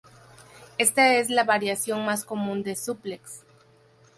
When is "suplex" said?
2.75-3.43